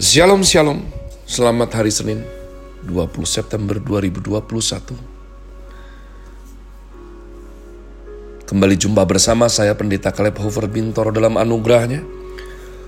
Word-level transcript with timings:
Shalom 0.00 0.40
Shalom, 0.40 0.88
selamat 1.28 1.76
hari 1.76 1.92
Senin 1.92 2.24
20 2.88 3.12
September 3.28 3.76
2021 3.76 4.40
Kembali 8.48 8.72
jumpa 8.80 9.04
bersama 9.04 9.52
saya 9.52 9.76
Pendeta 9.76 10.08
Kaleb 10.08 10.40
Hofer 10.40 10.64
Bintoro 10.72 11.12
dalam 11.12 11.36
anugerahnya. 11.36 12.00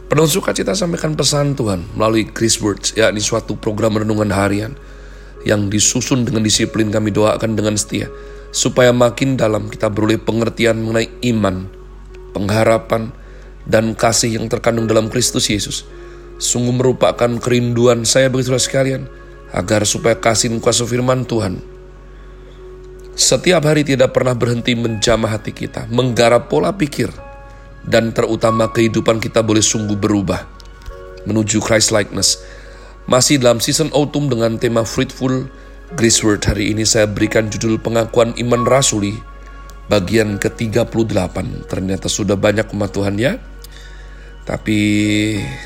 Penuh 0.09 0.25
sukacita 0.25 0.73
sampaikan 0.73 1.13
pesan 1.13 1.53
Tuhan 1.53 1.93
melalui 1.93 2.25
Chris 2.25 2.57
Words 2.65 2.97
yakni 2.97 3.21
suatu 3.21 3.61
program 3.61 4.01
renungan 4.01 4.33
harian 4.33 4.73
yang 5.45 5.69
disusun 5.69 6.25
dengan 6.25 6.41
disiplin 6.41 6.89
kami 6.89 7.13
doakan 7.13 7.53
dengan 7.53 7.77
setia 7.77 8.09
supaya 8.49 8.97
makin 8.97 9.37
dalam 9.37 9.69
kita 9.69 9.93
beroleh 9.93 10.17
pengertian 10.17 10.81
mengenai 10.81 11.13
iman, 11.37 11.69
pengharapan, 12.33 13.13
dan 13.69 13.93
kasih 13.93 14.41
yang 14.41 14.49
terkandung 14.49 14.89
dalam 14.89 15.13
Kristus 15.13 15.53
Yesus 15.53 15.85
Sungguh 16.37 16.75
merupakan 16.75 17.31
kerinduan 17.39 18.03
saya 18.03 18.31
bagi 18.31 18.47
saudara 18.47 18.63
sekalian, 18.63 19.03
agar 19.55 19.87
supaya 19.87 20.19
kasih 20.19 20.51
dan 20.51 20.59
kuasa 20.59 20.83
firman 20.83 21.23
Tuhan 21.23 21.75
setiap 23.15 23.63
hari 23.63 23.87
tidak 23.87 24.11
pernah 24.11 24.35
berhenti 24.35 24.75
menjamah 24.75 25.39
hati 25.39 25.55
kita, 25.55 25.87
menggarap 25.87 26.51
pola 26.51 26.75
pikir, 26.75 27.15
dan 27.87 28.11
terutama 28.11 28.75
kehidupan 28.75 29.23
kita 29.23 29.39
boleh 29.39 29.63
sungguh 29.63 29.95
berubah 29.95 30.43
menuju 31.23 31.63
Christ 31.63 31.95
likeness. 31.95 32.43
Masih 33.07 33.39
dalam 33.39 33.63
season 33.63 33.95
autumn 33.95 34.27
dengan 34.27 34.59
tema 34.59 34.83
Fruitful 34.83 35.47
Grace 35.95 36.27
Word 36.27 36.43
hari 36.43 36.75
ini 36.75 36.83
saya 36.83 37.07
berikan 37.07 37.47
judul 37.47 37.79
pengakuan 37.79 38.35
iman 38.35 38.67
rasuli 38.67 39.15
bagian 39.87 40.35
ke-38. 40.43 41.71
Ternyata 41.71 42.11
sudah 42.11 42.35
banyak 42.35 42.67
umat 42.75 42.91
Tuhan 42.91 43.15
ya 43.15 43.39
tapi 44.45 44.81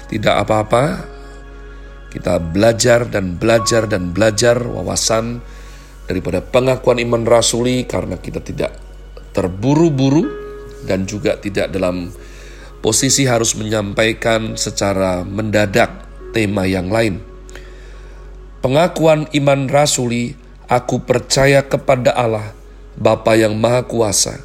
tidak 0.06 0.46
apa-apa, 0.46 1.02
kita 2.14 2.38
belajar 2.38 3.10
dan 3.10 3.34
belajar 3.36 3.90
dan 3.90 4.14
belajar 4.14 4.62
wawasan 4.62 5.42
daripada 6.08 6.40
pengakuan 6.40 7.02
iman 7.02 7.26
rasuli 7.26 7.84
karena 7.84 8.16
kita 8.16 8.40
tidak 8.40 8.72
terburu-buru 9.36 10.24
dan 10.88 11.04
juga 11.04 11.36
tidak 11.36 11.68
dalam 11.74 12.08
posisi 12.80 13.26
harus 13.28 13.58
menyampaikan 13.58 14.54
secara 14.54 15.26
mendadak 15.26 16.08
tema 16.32 16.64
yang 16.64 16.88
lain. 16.88 17.20
Pengakuan 18.64 19.30
iman 19.36 19.70
rasuli, 19.70 20.34
aku 20.66 21.02
percaya 21.02 21.62
kepada 21.62 22.14
Allah, 22.14 22.50
Bapa 22.98 23.38
yang 23.38 23.54
Maha 23.54 23.86
Kuasa, 23.86 24.42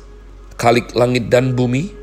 Kalik 0.54 0.94
langit 0.94 1.34
dan 1.34 1.58
bumi, 1.58 2.03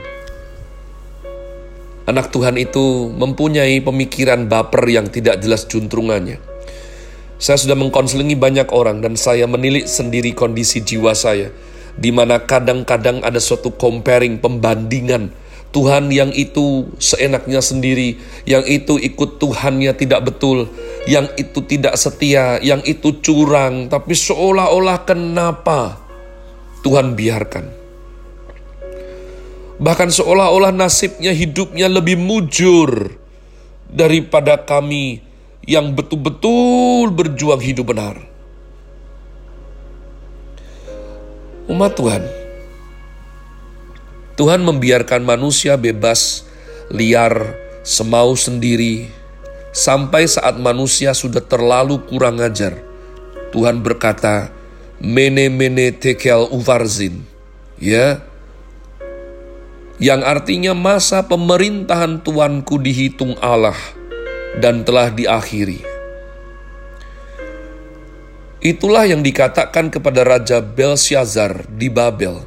Anak 2.11 2.35
Tuhan 2.35 2.59
itu 2.59 3.07
mempunyai 3.15 3.79
pemikiran 3.79 4.51
baper 4.51 4.83
yang 4.91 5.07
tidak 5.07 5.39
jelas 5.39 5.63
juntrungannya. 5.63 6.43
Saya 7.39 7.55
sudah 7.55 7.79
mengkonselingi 7.79 8.35
banyak 8.35 8.67
orang 8.75 8.99
dan 8.99 9.15
saya 9.15 9.47
menilik 9.47 9.87
sendiri 9.87 10.35
kondisi 10.35 10.83
jiwa 10.83 11.15
saya, 11.15 11.55
di 11.95 12.11
mana 12.11 12.43
kadang-kadang 12.43 13.23
ada 13.23 13.39
suatu 13.39 13.71
comparing, 13.79 14.43
pembandingan 14.43 15.31
Tuhan 15.71 16.11
yang 16.11 16.35
itu 16.35 16.91
seenaknya 16.99 17.63
sendiri, 17.63 18.19
yang 18.43 18.67
itu 18.67 18.99
ikut 18.99 19.39
Tuhannya 19.39 19.95
tidak 19.95 20.27
betul, 20.27 20.67
yang 21.07 21.31
itu 21.39 21.63
tidak 21.63 21.95
setia, 21.95 22.59
yang 22.59 22.83
itu 22.83 23.23
curang, 23.23 23.87
tapi 23.87 24.11
seolah-olah 24.11 25.07
kenapa 25.07 25.95
Tuhan 26.83 27.15
biarkan. 27.15 27.80
Bahkan 29.81 30.13
seolah-olah 30.13 30.69
nasibnya 30.69 31.33
hidupnya 31.33 31.89
lebih 31.89 32.13
mujur 32.13 33.17
daripada 33.89 34.61
kami 34.61 35.25
yang 35.65 35.97
betul-betul 35.97 37.09
berjuang 37.09 37.57
hidup 37.57 37.89
benar. 37.89 38.21
Umat 41.65 41.97
Tuhan, 41.97 42.23
Tuhan 44.37 44.61
membiarkan 44.61 45.25
manusia 45.25 45.73
bebas, 45.81 46.45
liar, 46.93 47.57
semau 47.81 48.37
sendiri, 48.37 49.09
sampai 49.73 50.29
saat 50.29 50.61
manusia 50.61 51.17
sudah 51.17 51.41
terlalu 51.41 51.97
kurang 52.05 52.37
ajar. 52.37 52.77
Tuhan 53.49 53.81
berkata, 53.81 54.53
Mene 55.01 55.49
mene 55.49 55.89
tekel 55.89 56.45
uvarzin. 56.53 57.25
Ya, 57.81 58.21
yang 60.01 60.25
artinya 60.25 60.73
masa 60.73 61.21
pemerintahan 61.29 62.25
Tuanku 62.25 62.81
dihitung 62.81 63.37
Allah 63.37 63.77
dan 64.57 64.81
telah 64.81 65.13
diakhiri. 65.13 65.85
Itulah 68.65 69.05
yang 69.05 69.21
dikatakan 69.21 69.93
kepada 69.93 70.25
Raja 70.25 70.57
Belshazzar 70.57 71.69
di 71.69 71.93
Babel 71.93 72.41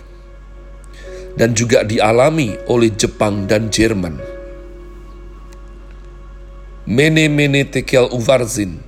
dan 1.39 1.55
juga 1.55 1.87
dialami 1.87 2.59
oleh 2.67 2.91
Jepang 2.91 3.47
dan 3.47 3.71
Jerman. 3.71 4.19
Mene 6.91 7.31
mene 7.31 7.63
tekel 7.71 8.11
uvarzin. 8.11 8.83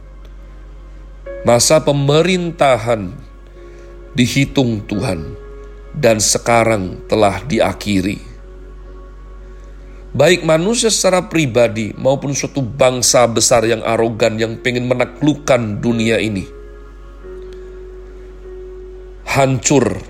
Masa 1.46 1.78
pemerintahan 1.78 3.14
dihitung 4.18 4.82
Tuhan 4.90 5.38
dan 5.94 6.18
sekarang 6.18 7.06
telah 7.06 7.38
diakhiri 7.46 8.35
baik 10.16 10.48
manusia 10.48 10.88
secara 10.88 11.28
pribadi 11.28 11.92
maupun 11.92 12.32
suatu 12.32 12.64
bangsa 12.64 13.28
besar 13.28 13.68
yang 13.68 13.84
arogan 13.84 14.40
yang 14.40 14.56
pengen 14.64 14.88
menaklukkan 14.88 15.76
dunia 15.84 16.16
ini. 16.16 16.48
Hancur. 19.28 20.00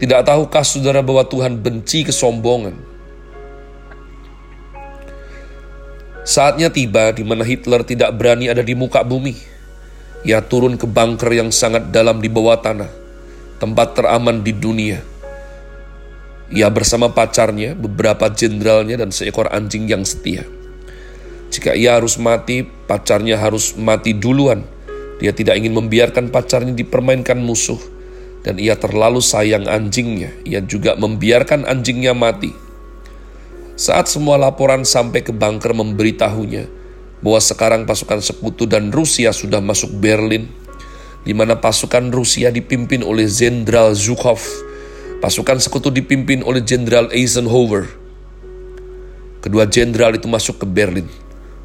Tidak 0.00 0.24
tahukah 0.24 0.64
saudara 0.64 1.04
bahwa 1.04 1.28
Tuhan 1.28 1.60
benci 1.60 2.08
kesombongan? 2.08 2.72
Saatnya 6.24 6.72
tiba 6.72 7.12
di 7.12 7.26
mana 7.26 7.44
Hitler 7.44 7.84
tidak 7.84 8.16
berani 8.16 8.48
ada 8.48 8.64
di 8.64 8.72
muka 8.72 9.04
bumi. 9.04 9.36
Ia 10.24 10.40
turun 10.40 10.80
ke 10.80 10.88
bunker 10.88 11.28
yang 11.28 11.52
sangat 11.52 11.92
dalam 11.92 12.24
di 12.24 12.30
bawah 12.30 12.56
tanah, 12.56 12.90
tempat 13.60 13.98
teraman 13.98 14.40
di 14.40 14.52
dunia 14.54 15.17
ia 16.48 16.72
bersama 16.72 17.12
pacarnya, 17.12 17.76
beberapa 17.76 18.32
jenderalnya, 18.32 18.96
dan 18.96 19.12
seekor 19.12 19.52
anjing 19.52 19.84
yang 19.84 20.00
setia. 20.08 20.48
Jika 21.52 21.76
ia 21.76 22.00
harus 22.00 22.16
mati, 22.16 22.64
pacarnya 22.64 23.36
harus 23.36 23.76
mati 23.76 24.16
duluan. 24.16 24.64
Dia 25.20 25.36
tidak 25.36 25.60
ingin 25.60 25.76
membiarkan 25.76 26.32
pacarnya 26.32 26.72
dipermainkan 26.72 27.36
musuh, 27.36 27.80
dan 28.44 28.56
ia 28.56 28.80
terlalu 28.80 29.20
sayang 29.20 29.68
anjingnya. 29.68 30.32
Ia 30.48 30.64
juga 30.64 30.96
membiarkan 30.96 31.68
anjingnya 31.68 32.16
mati. 32.16 32.52
Saat 33.76 34.08
semua 34.08 34.40
laporan 34.40 34.88
sampai 34.88 35.20
ke 35.20 35.30
bunker 35.30 35.70
memberitahunya 35.76 36.66
bahwa 37.20 37.40
sekarang 37.44 37.82
pasukan 37.84 38.24
sekutu 38.24 38.64
dan 38.64 38.88
Rusia 38.88 39.36
sudah 39.36 39.60
masuk 39.60 39.92
Berlin, 40.00 40.48
di 41.28 41.36
mana 41.36 41.60
pasukan 41.60 42.08
Rusia 42.08 42.48
dipimpin 42.48 43.04
oleh 43.04 43.28
Jenderal 43.28 43.92
Zhukov 43.92 44.67
Pasukan 45.18 45.58
sekutu 45.58 45.90
dipimpin 45.90 46.46
oleh 46.46 46.62
Jenderal 46.62 47.10
Eisenhower. 47.10 47.90
Kedua 49.42 49.66
jenderal 49.66 50.14
itu 50.18 50.26
masuk 50.30 50.62
ke 50.62 50.66
Berlin, 50.66 51.06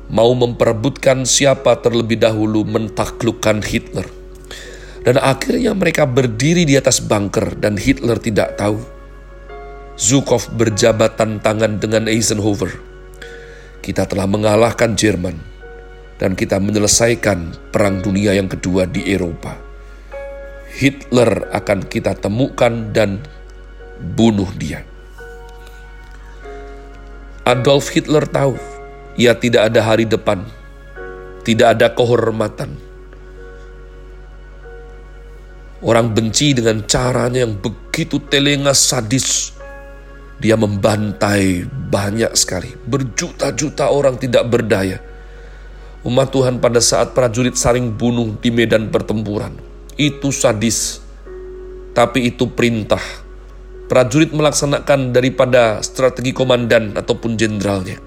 mau 0.10 0.30
memperebutkan 0.34 1.26
siapa 1.26 1.78
terlebih 1.82 2.22
dahulu 2.22 2.66
mentaklukkan 2.66 3.66
Hitler. 3.66 4.06
Dan 5.04 5.20
akhirnya 5.20 5.74
mereka 5.78 6.10
berdiri 6.10 6.66
di 6.66 6.80
atas 6.80 7.02
bunker 7.04 7.58
dan 7.60 7.78
Hitler 7.78 8.18
tidak 8.18 8.58
tahu. 8.58 8.80
Zukov 10.00 10.50
berjabatan 10.58 11.38
tangan 11.38 11.78
dengan 11.78 12.10
Eisenhower. 12.10 12.74
Kita 13.84 14.10
telah 14.10 14.26
mengalahkan 14.26 14.98
Jerman 14.98 15.38
dan 16.18 16.34
kita 16.34 16.58
menyelesaikan 16.58 17.70
perang 17.70 18.02
dunia 18.02 18.34
yang 18.34 18.50
kedua 18.50 18.90
di 18.90 19.14
Eropa. 19.14 19.60
Hitler 20.74 21.54
akan 21.54 21.86
kita 21.86 22.18
temukan 22.18 22.90
dan 22.96 23.22
bunuh 24.00 24.50
dia. 24.57 24.81
Adolf 27.44 27.92
Hitler 27.92 28.24
tahu 28.24 28.56
ia 29.19 29.36
tidak 29.36 29.69
ada 29.69 29.84
hari 29.84 30.07
depan, 30.07 30.48
tidak 31.44 31.75
ada 31.75 31.92
kehormatan, 31.92 32.80
Orang 35.84 36.16
benci 36.16 36.56
dengan 36.56 36.80
caranya 36.88 37.44
yang 37.44 37.60
begitu 37.60 38.16
telengas 38.31 38.88
sadis. 38.88 39.51
Dia 40.39 40.56
membantai 40.56 41.68
banyak 41.68 42.31
sekali. 42.39 42.72
Berjuta-juta 42.88 43.92
orang 43.92 44.16
tidak 44.16 44.48
berdaya. 44.48 45.04
Umat 46.07 46.31
Tuhan 46.31 46.63
pada 46.63 46.80
saat 46.80 47.12
prajurit 47.12 47.60
saling 47.60 47.92
bunuh 48.00 48.31
di 48.39 48.48
medan 48.48 48.88
pertempuran. 48.96 49.60
Itu 50.00 50.31
sadis. 50.31 51.04
Tapi 51.92 52.31
itu 52.31 52.48
perintah. 52.48 53.04
Prajurit 53.94 54.34
melaksanakan 54.34 55.13
daripada 55.13 55.78
strategi 55.86 56.34
komandan 56.34 56.98
ataupun 56.98 57.38
jenderalnya. 57.38 58.01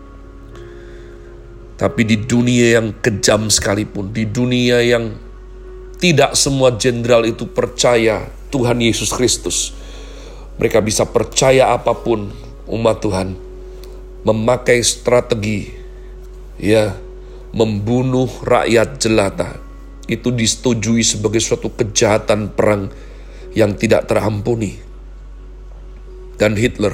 Tapi 1.78 2.02
di 2.02 2.26
dunia 2.26 2.82
yang 2.82 2.98
kejam 2.98 3.46
sekalipun, 3.46 4.10
di 4.10 4.26
dunia 4.26 4.82
yang 4.82 5.14
tidak 6.02 6.34
semua 6.34 6.74
jenderal 6.74 7.22
itu 7.22 7.46
percaya 7.46 8.26
Tuhan 8.50 8.82
Yesus 8.82 9.14
Kristus. 9.14 9.78
Mereka 10.58 10.82
bisa 10.82 11.06
percaya 11.06 11.70
apa 11.70 11.94
pun 11.94 12.34
umat 12.66 12.98
Tuhan 12.98 13.38
memakai 14.26 14.82
strategi 14.82 15.70
ya 16.58 16.98
membunuh 17.54 18.26
rakyat 18.42 18.98
jelata 18.98 19.54
itu 20.10 20.34
disetujui 20.34 21.06
sebagai 21.06 21.38
suatu 21.38 21.70
kejahatan 21.70 22.50
perang 22.50 22.90
yang 23.54 23.78
tidak 23.78 24.10
terampuni. 24.10 24.85
Dan 26.36 26.52
Hitler 26.56 26.92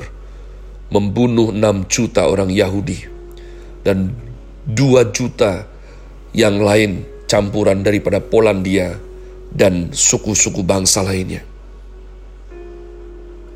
membunuh 0.92 1.50
6 1.50 1.88
juta 1.88 2.28
orang 2.28 2.52
Yahudi 2.52 3.08
dan 3.82 4.14
2 4.68 5.10
juta 5.10 5.66
yang 6.36 6.62
lain 6.62 7.02
campuran 7.26 7.80
daripada 7.82 8.20
Polandia 8.20 9.00
dan 9.50 9.90
suku-suku 9.90 10.60
bangsa 10.62 11.00
lainnya. 11.02 11.42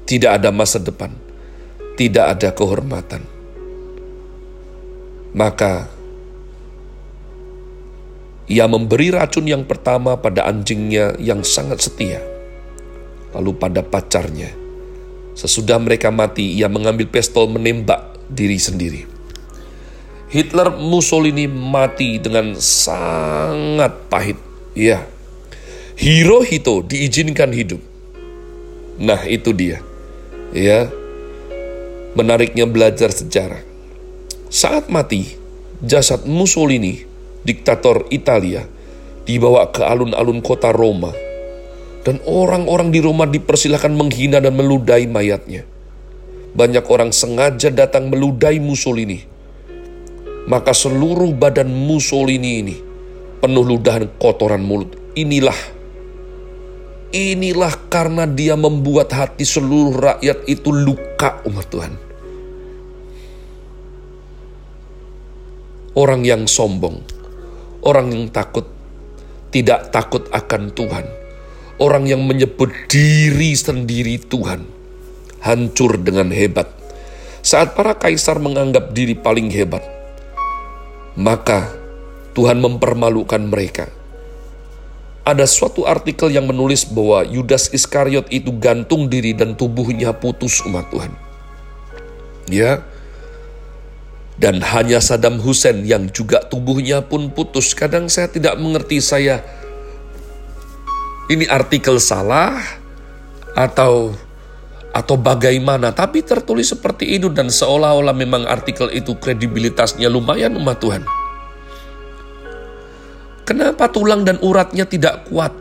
Tidak 0.07 0.31
ada 0.33 0.49
masa 0.49 0.81
depan, 0.81 1.13
tidak 2.01 2.37
ada 2.39 2.49
kehormatan. 2.57 3.23
Maka 5.37 5.93
ia 8.47 8.65
memberi 8.71 9.11
racun 9.11 9.45
yang 9.45 9.67
pertama 9.67 10.17
pada 10.17 10.47
anjingnya 10.47 11.19
yang 11.19 11.43
sangat 11.43 11.83
setia, 11.83 12.23
lalu 13.35 13.53
pada 13.59 13.83
pacarnya. 13.83 14.66
Sesudah 15.37 15.77
mereka 15.77 16.09
mati, 16.09 16.57
ia 16.57 16.67
mengambil 16.73 17.07
pistol 17.13 17.53
menembak 17.53 18.17
diri 18.33 18.57
sendiri. 18.57 19.05
Hitler 20.33 20.75
Mussolini 20.75 21.47
mati 21.47 22.19
dengan 22.19 22.57
sangat 22.59 24.09
pahit. 24.11 24.41
Ya, 24.73 25.05
Hirohito 25.97 26.85
diizinkan 26.85 27.53
hidup. 27.57 27.81
Nah 29.01 29.25
itu 29.25 29.53
dia. 29.57 29.81
Ya, 30.53 30.93
menariknya 32.17 32.65
belajar 32.69 33.13
sejarah. 33.13 33.61
Saat 34.53 34.89
mati, 34.89 35.37
jasad 35.85 36.25
Mussolini, 36.29 37.05
diktator 37.45 38.09
Italia, 38.13 38.65
dibawa 39.25 39.69
ke 39.73 39.85
alun-alun 39.85 40.41
kota 40.41 40.73
Roma. 40.73 41.13
Dan 42.07 42.23
orang-orang 42.23 42.95
di 42.95 43.03
Roma 43.03 43.27
dipersilahkan 43.27 43.91
menghina 43.91 44.39
dan 44.39 44.55
meludahi 44.55 45.11
mayatnya. 45.11 45.67
Banyak 46.55 46.87
orang 46.87 47.11
sengaja 47.11 47.75
datang 47.75 48.15
meludahi 48.15 48.63
Mussolini 48.63 49.37
maka 50.47 50.71
seluruh 50.71 51.35
badan 51.35 51.67
Mussolini 51.69 52.51
ini 52.63 52.77
penuh 53.43 53.67
ludahan 53.67 54.07
kotoran 54.17 54.63
mulut. 54.63 54.95
Inilah, 55.19 55.59
inilah 57.11 57.75
karena 57.91 58.25
dia 58.31 58.55
membuat 58.55 59.11
hati 59.11 59.43
seluruh 59.43 59.99
rakyat 59.99 60.47
itu 60.47 60.71
luka 60.71 61.43
umat 61.51 61.67
Tuhan. 61.69 61.95
Orang 65.97 66.23
yang 66.29 66.45
sombong, 66.45 67.01
orang 67.83 68.13
yang 68.13 68.25
takut, 68.29 68.69
tidak 69.49 69.89
takut 69.89 70.29
akan 70.29 70.69
Tuhan. 70.77 71.26
Orang 71.77 72.09
yang 72.09 72.25
menyebut 72.25 72.73
diri 72.89 73.53
sendiri 73.53 74.17
Tuhan, 74.17 74.65
hancur 75.45 76.01
dengan 76.01 76.33
hebat. 76.33 76.73
Saat 77.45 77.77
para 77.77 77.93
kaisar 77.93 78.41
menganggap 78.41 78.97
diri 78.97 79.13
paling 79.13 79.53
hebat, 79.53 79.85
maka 81.21 81.69
Tuhan 82.33 82.65
mempermalukan 82.65 83.45
mereka. 83.45 83.93
Ada 85.27 85.45
suatu 85.45 85.85
artikel 85.85 86.33
yang 86.33 86.49
menulis 86.49 86.89
bahwa 86.89 87.29
Yudas 87.29 87.69
Iskariot 87.69 88.31
itu 88.33 88.57
gantung 88.57 89.13
diri 89.13 89.37
dan 89.37 89.53
tubuhnya 89.53 90.17
putus 90.17 90.65
umat 90.65 90.89
Tuhan. 90.89 91.13
Ya, 92.49 92.87
dan 94.37 94.61
hanya 94.61 95.01
Saddam 95.01 95.41
Hussein 95.41 95.85
yang 95.89 96.13
juga 96.13 96.45
tubuhnya 96.45 97.01
pun 97.01 97.33
putus. 97.33 97.73
Kadang 97.73 98.13
saya 98.13 98.29
tidak 98.29 98.61
mengerti 98.61 99.01
saya 99.01 99.41
ini 101.27 101.45
artikel 101.51 101.99
salah 101.99 102.59
atau 103.57 104.15
atau 104.97 105.17
bagaimana, 105.21 105.93
tapi 105.93 106.25
tertulis 106.25 106.73
seperti 106.73 107.21
itu 107.21 107.29
dan 107.29 107.53
seolah-olah 107.53 108.17
memang 108.17 108.49
artikel 108.49 108.89
itu 108.97 109.13
kredibilitasnya 109.21 110.09
lumayan 110.09 110.57
umat 110.57 110.81
Tuhan. 110.81 111.05
Kenapa 113.45 113.93
tulang 113.93 114.25
dan 114.25 114.41
uratnya 114.41 114.89
tidak 114.89 115.29
kuat? 115.29 115.53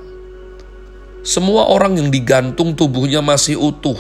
Semua 1.22 1.68
orang 1.68 2.00
yang 2.00 2.10
digantung 2.10 2.80
tubuhnya 2.80 3.20
masih 3.20 3.60
utuh. 3.60 4.00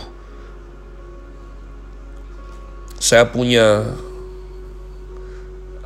Saya 2.96 3.28
punya 3.28 3.92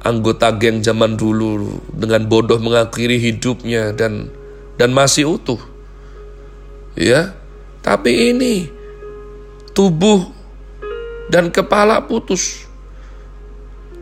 anggota 0.05 0.53
geng 0.55 0.79
zaman 0.79 1.19
dulu 1.19 1.81
dengan 1.91 2.23
bodoh 2.29 2.61
mengakhiri 2.61 3.19
hidupnya 3.19 3.91
dan 3.97 4.31
dan 4.79 4.95
masih 4.95 5.35
utuh. 5.35 5.59
Ya, 6.99 7.31
tapi 7.79 8.35
ini 8.35 8.67
tubuh 9.71 10.35
dan 11.31 11.47
kepala 11.47 12.03
putus. 12.03 12.67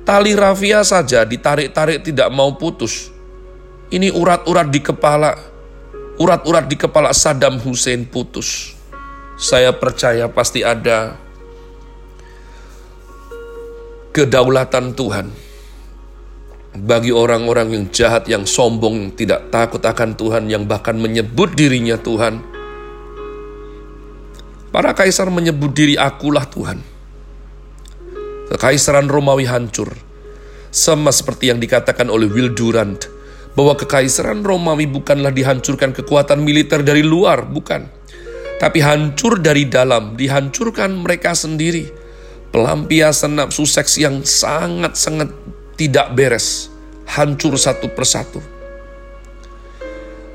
Tali 0.02 0.34
rafia 0.34 0.82
saja 0.82 1.22
ditarik-tarik 1.22 2.02
tidak 2.02 2.34
mau 2.34 2.58
putus. 2.58 3.14
Ini 3.94 4.10
urat-urat 4.10 4.74
di 4.74 4.82
kepala, 4.82 5.38
urat-urat 6.18 6.66
di 6.66 6.74
kepala 6.74 7.14
Saddam 7.14 7.62
Hussein 7.62 8.02
putus. 8.10 8.74
Saya 9.38 9.70
percaya 9.78 10.26
pasti 10.26 10.66
ada 10.66 11.22
kedaulatan 14.10 14.98
Tuhan 14.98 15.30
bagi 16.82 17.14
orang-orang 17.14 17.78
yang 17.78 17.86
jahat, 17.94 18.26
yang 18.26 18.50
sombong, 18.50 19.14
tidak 19.14 19.54
takut 19.54 19.86
akan 19.86 20.18
Tuhan, 20.18 20.50
yang 20.50 20.66
bahkan 20.66 20.98
menyebut 20.98 21.54
dirinya 21.54 22.02
Tuhan 22.02 22.57
Para 24.68 24.92
kaisar 24.92 25.32
menyebut 25.32 25.72
diri 25.72 25.96
akulah 25.96 26.44
Tuhan. 26.44 26.84
Kekaisaran 28.52 29.08
Romawi 29.08 29.48
hancur. 29.48 29.96
Sama 30.72 31.16
seperti 31.16 31.48
yang 31.48 31.64
dikatakan 31.64 32.12
oleh 32.12 32.28
Will 32.28 32.52
Durant, 32.52 33.08
bahwa 33.56 33.80
kekaisaran 33.80 34.44
Romawi 34.44 34.84
bukanlah 34.88 35.32
dihancurkan 35.32 35.96
kekuatan 35.96 36.44
militer 36.44 36.84
dari 36.84 37.00
luar, 37.00 37.48
bukan. 37.48 37.88
Tapi 38.60 38.80
hancur 38.84 39.40
dari 39.40 39.72
dalam, 39.72 40.20
dihancurkan 40.20 41.00
mereka 41.00 41.32
sendiri. 41.32 41.88
Pelampiasan 42.52 43.40
nafsu 43.40 43.64
seks 43.64 43.96
yang 43.96 44.24
sangat-sangat 44.28 45.32
tidak 45.80 46.12
beres, 46.12 46.68
hancur 47.08 47.56
satu 47.56 47.88
persatu. 47.96 48.44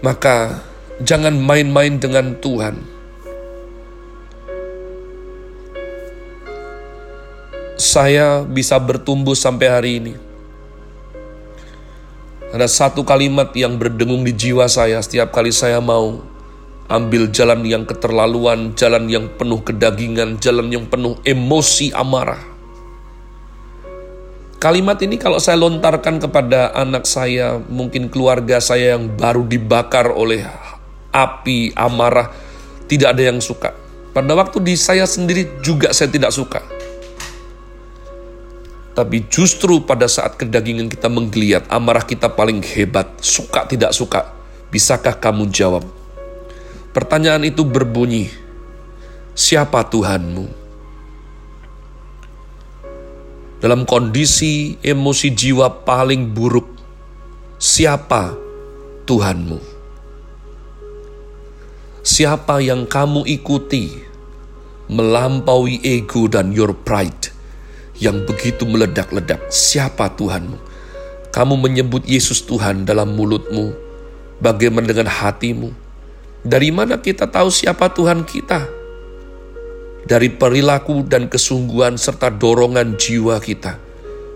Maka 0.00 0.64
jangan 1.04 1.36
main-main 1.36 2.00
dengan 2.00 2.36
Tuhan 2.40 2.91
saya 7.92 8.40
bisa 8.40 8.80
bertumbuh 8.80 9.36
sampai 9.36 9.68
hari 9.68 9.90
ini. 10.00 10.14
Ada 12.48 12.64
satu 12.64 13.04
kalimat 13.04 13.52
yang 13.52 13.76
berdengung 13.76 14.24
di 14.24 14.32
jiwa 14.32 14.64
saya 14.64 14.96
setiap 15.04 15.28
kali 15.28 15.52
saya 15.52 15.76
mau 15.76 16.24
ambil 16.88 17.28
jalan 17.28 17.60
yang 17.68 17.84
keterlaluan, 17.84 18.72
jalan 18.80 19.12
yang 19.12 19.28
penuh 19.36 19.60
kedagingan, 19.60 20.40
jalan 20.40 20.72
yang 20.72 20.88
penuh 20.88 21.20
emosi 21.20 21.92
amarah. 21.92 22.40
Kalimat 24.56 24.96
ini 25.04 25.20
kalau 25.20 25.36
saya 25.36 25.60
lontarkan 25.60 26.16
kepada 26.16 26.72
anak 26.72 27.04
saya, 27.04 27.60
mungkin 27.60 28.08
keluarga 28.08 28.56
saya 28.60 28.96
yang 28.96 29.12
baru 29.20 29.44
dibakar 29.44 30.08
oleh 30.08 30.48
api 31.12 31.76
amarah, 31.76 32.32
tidak 32.88 33.16
ada 33.16 33.32
yang 33.32 33.40
suka. 33.44 33.76
Pada 34.12 34.32
waktu 34.32 34.64
di 34.64 34.76
saya 34.80 35.04
sendiri 35.04 35.60
juga 35.60 35.92
saya 35.92 36.08
tidak 36.12 36.32
suka. 36.32 36.81
Tapi 38.92 39.24
justru 39.32 39.80
pada 39.88 40.04
saat 40.04 40.36
kedagingan 40.36 40.92
kita 40.92 41.08
menggeliat, 41.08 41.64
amarah 41.72 42.04
kita 42.04 42.28
paling 42.28 42.60
hebat, 42.60 43.08
suka 43.24 43.64
tidak 43.64 43.96
suka. 43.96 44.36
Bisakah 44.68 45.16
kamu 45.16 45.48
jawab? 45.48 45.84
Pertanyaan 46.92 47.48
itu 47.48 47.64
berbunyi, 47.64 48.28
siapa 49.32 49.80
Tuhanmu? 49.88 50.60
Dalam 53.64 53.88
kondisi 53.88 54.76
emosi 54.84 55.32
jiwa 55.32 55.88
paling 55.88 56.28
buruk, 56.28 56.68
siapa 57.56 58.36
Tuhanmu? 59.08 59.56
Siapa 62.04 62.60
yang 62.60 62.84
kamu 62.84 63.24
ikuti 63.24 63.88
melampaui 64.92 65.80
ego 65.80 66.28
dan 66.28 66.52
your 66.52 66.76
pride? 66.76 67.31
Yang 68.02 68.26
begitu 68.26 68.66
meledak-ledak. 68.66 69.38
Siapa 69.46 70.10
Tuhanmu? 70.18 70.58
Kamu 71.30 71.54
menyebut 71.54 72.02
Yesus 72.02 72.42
Tuhan 72.42 72.82
dalam 72.82 73.14
mulutmu. 73.14 73.70
Bagaimana 74.42 74.90
dengan 74.90 75.06
hatimu? 75.06 75.70
Dari 76.42 76.74
mana 76.74 76.98
kita 76.98 77.30
tahu 77.30 77.46
siapa 77.54 77.94
Tuhan 77.94 78.26
kita? 78.26 78.66
Dari 80.02 80.34
perilaku 80.34 81.06
dan 81.06 81.30
kesungguhan 81.30 81.94
serta 81.94 82.26
dorongan 82.34 82.98
jiwa 82.98 83.38
kita. 83.38 83.78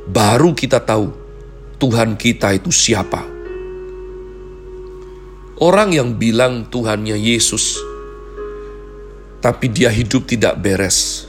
Baru 0.07 0.55
kita 0.55 0.79
tahu 0.79 1.11
Tuhan 1.83 2.15
kita 2.15 2.55
itu 2.55 2.71
siapa. 2.71 3.27
Orang 5.59 5.91
yang 5.91 6.15
bilang 6.15 6.71
Tuhannya 6.71 7.19
Yesus, 7.19 7.83
tapi 9.43 9.67
dia 9.67 9.91
hidup 9.91 10.31
tidak 10.31 10.55
beres 10.63 11.26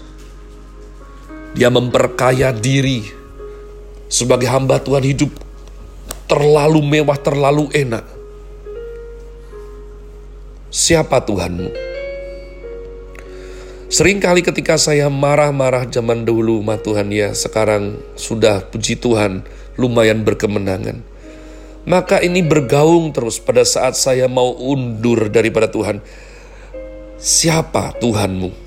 dia 1.53 1.71
memperkaya 1.71 2.51
diri 2.51 3.05
sebagai 4.07 4.47
hamba 4.47 4.79
Tuhan 4.79 5.03
hidup 5.03 5.31
terlalu 6.27 6.83
mewah, 6.83 7.15
terlalu 7.15 7.71
enak. 7.71 8.03
Siapa 10.67 11.23
Tuhanmu? 11.23 11.71
Seringkali 13.87 14.43
ketika 14.43 14.75
saya 14.75 15.07
marah-marah 15.07 15.87
zaman 15.87 16.27
dahulu, 16.27 16.59
ma 16.59 16.75
Tuhan 16.75 17.07
ya, 17.07 17.31
sekarang 17.31 17.95
sudah 18.19 18.67
puji 18.67 18.99
Tuhan, 18.99 19.47
lumayan 19.79 20.27
berkemenangan. 20.27 20.99
Maka 21.87 22.19
ini 22.19 22.43
bergaung 22.43 23.15
terus 23.15 23.39
pada 23.39 23.63
saat 23.63 23.95
saya 23.95 24.27
mau 24.27 24.51
undur 24.59 25.31
daripada 25.31 25.71
Tuhan. 25.71 26.03
Siapa 27.15 27.95
Tuhanmu? 27.95 28.66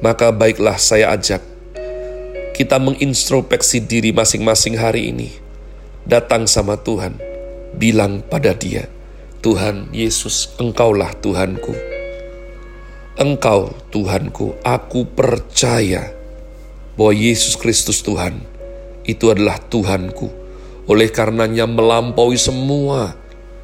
Maka 0.00 0.32
baiklah 0.32 0.80
saya 0.80 1.12
ajak 1.12 1.44
kita 2.56 2.76
mengintrospeksi 2.76 3.80
diri 3.84 4.12
masing-masing 4.12 4.76
hari 4.76 5.12
ini. 5.12 5.32
Datang 6.04 6.44
sama 6.44 6.76
Tuhan, 6.76 7.16
bilang 7.76 8.20
pada 8.20 8.52
dia, 8.52 8.88
Tuhan 9.40 9.88
Yesus, 9.96 10.56
Engkaulah 10.60 11.16
Tuhanku. 11.24 11.72
Engkau 13.16 13.76
Tuhanku, 13.88 14.60
aku 14.60 15.08
percaya 15.08 16.12
bahwa 17.00 17.16
Yesus 17.16 17.56
Kristus 17.56 18.04
Tuhan, 18.04 18.44
itu 19.08 19.32
adalah 19.32 19.56
Tuhanku. 19.56 20.28
Oleh 20.84 21.08
karenanya 21.08 21.64
melampaui 21.64 22.36
semua 22.36 23.16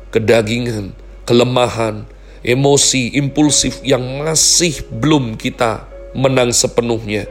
kedagingan, 0.08 0.96
kelemahan, 1.28 2.08
emosi, 2.40 3.12
impulsif 3.12 3.84
yang 3.84 4.24
masih 4.24 4.84
belum 4.88 5.36
kita 5.36 5.95
menang 6.16 6.50
sepenuhnya. 6.50 7.28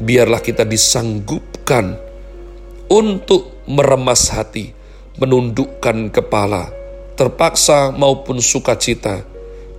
Biarlah 0.00 0.40
kita 0.40 0.64
disanggupkan 0.64 2.00
untuk 2.88 3.52
meremas 3.68 4.32
hati, 4.32 4.72
menundukkan 5.20 6.08
kepala, 6.08 6.72
terpaksa 7.14 7.92
maupun 7.92 8.40
sukacita, 8.40 9.22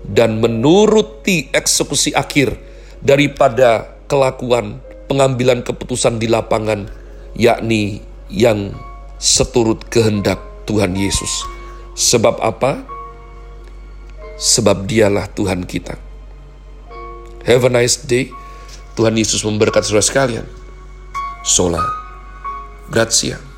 dan 0.06 0.38
menuruti 0.38 1.50
eksekusi 1.50 2.14
akhir 2.14 2.54
daripada 3.02 3.98
kelakuan 4.06 4.80
pengambilan 5.10 5.66
keputusan 5.66 6.22
di 6.22 6.30
lapangan, 6.30 6.88
yakni 7.34 8.06
yang 8.30 8.74
seturut 9.18 9.82
kehendak 9.90 10.38
Tuhan 10.70 10.94
Yesus. 10.94 11.46
Sebab 11.94 12.42
apa? 12.42 12.82
Sebab 14.38 14.90
dialah 14.90 15.30
Tuhan 15.34 15.66
kita. 15.70 15.96
Have 17.46 17.68
a 17.68 17.72
nice 17.72 18.02
day. 18.02 18.32
Tuhan 18.94 19.18
Yesus 19.18 19.42
memberkati 19.42 19.90
saudara 19.90 20.06
sekalian. 20.06 20.46
Sola. 21.44 21.82
Grazie. 22.90 23.53